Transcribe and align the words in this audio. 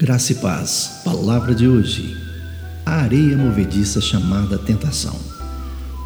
Graça 0.00 0.32
e 0.32 0.36
paz. 0.36 1.02
Palavra 1.04 1.54
de 1.54 1.68
hoje. 1.68 2.16
A 2.86 3.02
areia 3.02 3.36
movediça 3.36 4.00
chamada 4.00 4.56
tentação. 4.56 5.14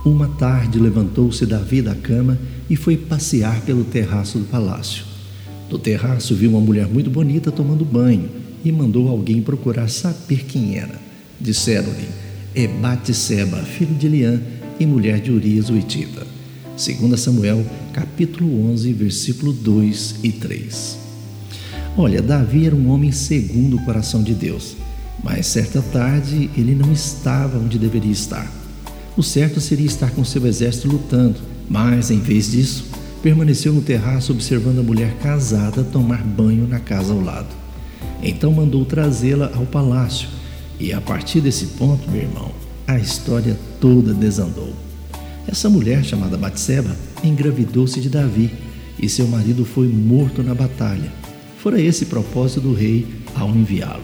Uma 0.04 0.26
tarde 0.30 0.80
levantou-se 0.80 1.46
Davi 1.46 1.80
da 1.80 1.94
cama 1.94 2.36
e 2.68 2.74
foi 2.74 2.96
passear 2.96 3.60
pelo 3.60 3.84
terraço 3.84 4.36
do 4.36 4.46
palácio. 4.46 5.04
No 5.70 5.78
terraço 5.78 6.34
viu 6.34 6.50
uma 6.50 6.60
mulher 6.60 6.88
muito 6.88 7.08
bonita 7.08 7.52
tomando 7.52 7.84
banho 7.84 8.28
e 8.64 8.72
mandou 8.72 9.08
alguém 9.08 9.40
procurar 9.40 9.86
saber 9.86 10.44
quem 10.44 10.76
era. 10.76 11.00
Disseram-lhe: 11.40 12.08
É 12.52 12.66
Batseba, 12.66 13.58
filho 13.58 13.94
de 13.94 14.08
Eliã 14.08 14.42
e 14.80 14.84
mulher 14.84 15.20
de 15.20 15.30
Urias 15.30 15.70
o 15.70 15.76
Etita. 15.76 16.26
Segundo 16.76 17.16
Samuel, 17.16 17.64
capítulo 17.92 18.72
11, 18.72 18.92
versículo 18.92 19.52
2 19.52 20.16
e 20.24 20.32
3. 20.32 21.03
Olha, 21.96 22.20
Davi 22.20 22.66
era 22.66 22.74
um 22.74 22.90
homem 22.90 23.12
segundo 23.12 23.76
o 23.76 23.84
coração 23.84 24.20
de 24.20 24.34
Deus, 24.34 24.76
mas 25.22 25.46
certa 25.46 25.80
tarde 25.80 26.50
ele 26.56 26.74
não 26.74 26.92
estava 26.92 27.56
onde 27.56 27.78
deveria 27.78 28.10
estar. 28.10 28.50
O 29.16 29.22
certo 29.22 29.60
seria 29.60 29.86
estar 29.86 30.10
com 30.10 30.24
seu 30.24 30.44
exército 30.44 30.88
lutando, 30.88 31.36
mas 31.70 32.10
em 32.10 32.18
vez 32.18 32.50
disso, 32.50 32.86
permaneceu 33.22 33.72
no 33.72 33.80
terraço 33.80 34.32
observando 34.32 34.80
a 34.80 34.82
mulher 34.82 35.14
casada 35.22 35.84
tomar 35.84 36.24
banho 36.24 36.66
na 36.66 36.80
casa 36.80 37.12
ao 37.12 37.20
lado. 37.20 37.54
Então 38.20 38.50
mandou 38.50 38.84
trazê-la 38.84 39.52
ao 39.54 39.64
palácio, 39.64 40.28
e 40.80 40.92
a 40.92 41.00
partir 41.00 41.40
desse 41.40 41.66
ponto, 41.66 42.10
meu 42.10 42.22
irmão, 42.22 42.50
a 42.88 42.98
história 42.98 43.56
toda 43.80 44.12
desandou. 44.12 44.72
Essa 45.46 45.70
mulher 45.70 46.04
chamada 46.04 46.36
Batseba 46.36 46.96
engravidou-se 47.22 48.00
de 48.00 48.08
Davi, 48.08 48.50
e 48.98 49.08
seu 49.08 49.28
marido 49.28 49.64
foi 49.64 49.86
morto 49.86 50.42
na 50.42 50.54
batalha 50.54 51.23
Fora 51.64 51.80
esse 51.80 52.04
propósito 52.04 52.60
do 52.60 52.74
rei 52.74 53.06
ao 53.34 53.48
enviá-lo. 53.48 54.02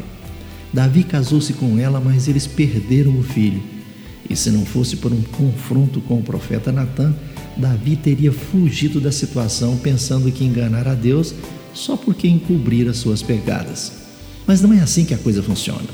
Davi 0.72 1.04
casou-se 1.04 1.52
com 1.52 1.78
ela, 1.78 2.00
mas 2.00 2.26
eles 2.26 2.46
perderam 2.46 3.18
o 3.18 3.22
filho. 3.22 3.62
E 4.30 4.34
se 4.34 4.50
não 4.50 4.64
fosse 4.64 4.96
por 4.96 5.12
um 5.12 5.20
confronto 5.20 6.00
com 6.00 6.20
o 6.20 6.22
profeta 6.22 6.72
Natã, 6.72 7.14
Davi 7.58 7.96
teria 7.96 8.32
fugido 8.32 8.98
da 8.98 9.12
situação 9.12 9.76
pensando 9.76 10.32
que 10.32 10.42
enganar 10.42 10.88
a 10.88 10.94
Deus 10.94 11.34
só 11.74 11.98
porque 11.98 12.26
encobrira 12.26 12.94
suas 12.94 13.20
pegadas. 13.20 13.92
Mas 14.46 14.62
não 14.62 14.72
é 14.72 14.80
assim 14.80 15.04
que 15.04 15.12
a 15.12 15.18
coisa 15.18 15.42
funciona. 15.42 15.84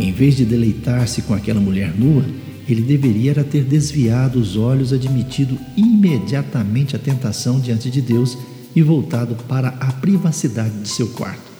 Em 0.00 0.10
vez 0.10 0.36
de 0.36 0.44
deleitar-se 0.44 1.22
com 1.22 1.34
aquela 1.34 1.60
mulher 1.60 1.96
nua, 1.96 2.24
ele 2.68 2.82
deveria 2.82 3.32
ter 3.44 3.62
desviado 3.62 4.40
os 4.40 4.56
olhos, 4.56 4.92
admitido 4.92 5.56
imediatamente 5.76 6.96
a 6.96 6.98
tentação 6.98 7.60
diante 7.60 7.92
de 7.92 8.02
Deus 8.02 8.36
e 8.76 8.82
voltado 8.82 9.34
para 9.48 9.68
a 9.80 9.90
privacidade 9.90 10.78
de 10.80 10.88
seu 10.88 11.08
quarto. 11.08 11.50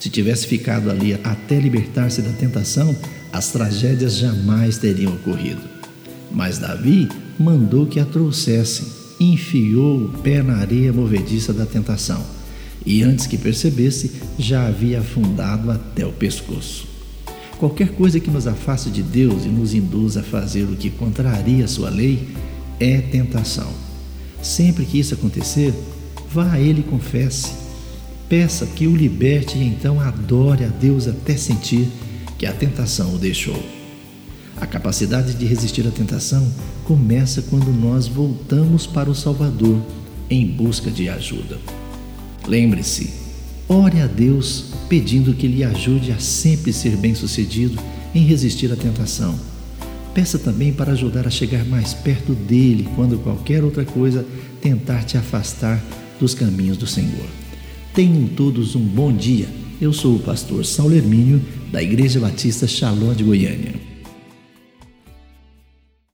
Se 0.00 0.08
tivesse 0.08 0.46
ficado 0.46 0.90
ali 0.90 1.12
até 1.12 1.60
libertar-se 1.60 2.22
da 2.22 2.32
tentação, 2.32 2.96
as 3.32 3.52
tragédias 3.52 4.16
jamais 4.16 4.78
teriam 4.78 5.14
ocorrido. 5.14 5.60
Mas 6.32 6.58
Davi 6.58 7.08
mandou 7.38 7.86
que 7.86 8.00
a 8.00 8.04
trouxessem, 8.06 8.86
enfiou 9.20 10.04
o 10.04 10.08
pé 10.18 10.42
na 10.42 10.56
areia 10.56 10.92
movediça 10.92 11.52
da 11.52 11.64
tentação 11.64 12.24
e, 12.84 13.02
antes 13.02 13.26
que 13.26 13.38
percebesse, 13.38 14.12
já 14.38 14.66
havia 14.66 15.00
afundado 15.00 15.70
até 15.70 16.06
o 16.06 16.12
pescoço. 16.12 16.86
Qualquer 17.58 17.88
coisa 17.92 18.20
que 18.20 18.30
nos 18.30 18.46
afaste 18.46 18.90
de 18.90 19.02
Deus 19.02 19.44
e 19.44 19.48
nos 19.48 19.74
induza 19.74 20.20
a 20.20 20.22
fazer 20.22 20.64
o 20.64 20.76
que 20.76 20.90
contraria 20.90 21.64
a 21.64 21.68
sua 21.68 21.88
lei 21.88 22.28
é 22.78 23.00
tentação. 23.00 23.72
Sempre 24.42 24.84
que 24.84 24.98
isso 25.00 25.14
acontecer, 25.14 25.72
Vá 26.36 26.52
a 26.52 26.60
Ele 26.60 26.80
e 26.80 26.82
confesse. 26.82 27.50
Peça 28.28 28.66
que 28.66 28.86
o 28.86 28.94
liberte 28.94 29.56
e 29.56 29.64
então 29.64 29.98
adore 29.98 30.64
a 30.64 30.68
Deus 30.68 31.08
até 31.08 31.34
sentir 31.34 31.88
que 32.36 32.44
a 32.44 32.52
tentação 32.52 33.14
o 33.14 33.18
deixou. 33.18 33.58
A 34.60 34.66
capacidade 34.66 35.32
de 35.32 35.46
resistir 35.46 35.88
à 35.88 35.90
tentação 35.90 36.46
começa 36.84 37.40
quando 37.40 37.72
nós 37.72 38.06
voltamos 38.06 38.86
para 38.86 39.08
o 39.08 39.14
Salvador 39.14 39.80
em 40.28 40.46
busca 40.46 40.90
de 40.90 41.08
ajuda. 41.08 41.58
Lembre-se, 42.46 43.14
ore 43.66 44.02
a 44.02 44.06
Deus 44.06 44.74
pedindo 44.90 45.32
que 45.32 45.48
lhe 45.48 45.64
ajude 45.64 46.12
a 46.12 46.18
sempre 46.18 46.70
ser 46.70 46.98
bem-sucedido 46.98 47.82
em 48.14 48.26
resistir 48.26 48.70
à 48.70 48.76
tentação. 48.76 49.40
Peça 50.12 50.38
também 50.38 50.70
para 50.70 50.92
ajudar 50.92 51.26
a 51.26 51.30
chegar 51.30 51.64
mais 51.64 51.94
perto 51.94 52.34
dele 52.34 52.86
quando 52.94 53.22
qualquer 53.22 53.64
outra 53.64 53.86
coisa 53.86 54.22
tentar 54.60 55.02
te 55.02 55.16
afastar 55.16 55.82
dos 56.18 56.34
caminhos 56.34 56.76
do 56.76 56.86
Senhor. 56.86 57.26
Tenham 57.94 58.26
todos 58.28 58.74
um 58.74 58.80
bom 58.80 59.12
dia. 59.12 59.48
Eu 59.80 59.92
sou 59.92 60.16
o 60.16 60.20
pastor 60.20 60.64
Saulo 60.64 60.94
Hermínio, 60.94 61.42
da 61.70 61.82
Igreja 61.82 62.20
Batista 62.20 62.66
Shalom 62.66 63.14
de 63.14 63.24
Goiânia. 63.24 63.95